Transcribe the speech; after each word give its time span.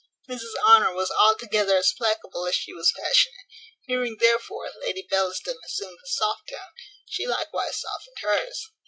Mrs 0.27 0.55
Honour 0.67 0.95
was 0.95 1.11
altogether 1.11 1.77
as 1.77 1.93
placable 1.95 2.47
as 2.47 2.55
she 2.55 2.73
was 2.73 2.91
passionate. 2.91 3.45
Hearing, 3.83 4.17
therefore, 4.19 4.71
Lady 4.81 5.05
Bellaston 5.07 5.59
assume 5.63 5.91
the 5.95 6.07
soft 6.09 6.49
tone, 6.49 6.73
she 7.05 7.27
likewise 7.27 7.79
softened 7.81 8.17
hers. 8.19 8.65